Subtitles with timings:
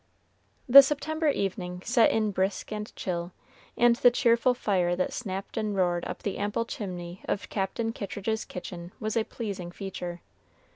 [0.67, 3.33] The September evening set in brisk and chill,
[3.77, 8.43] and the cheerful fire that snapped and roared up the ample chimney of Captain Kittridge's
[8.43, 10.21] kitchen was a pleasing feature.